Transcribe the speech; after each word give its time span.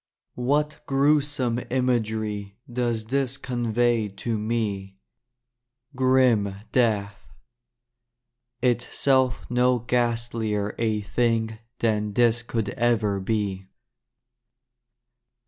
What 0.41 0.81
gruesome 0.87 1.59
imagery 1.69 2.57
Does 2.67 3.05
this 3.05 3.37
convey 3.37 4.07
to 4.07 4.39
me. 4.39 4.97
Grim 5.95 6.55
death— 6.71 7.17
itself 8.63 9.41
no 9.47 9.77
ghastlier 9.77 10.73
a 10.79 11.01
thing 11.01 11.59
than 11.77 12.13
this 12.13 12.41
Could 12.41 12.69
ever 12.69 13.19
be. 13.19 13.67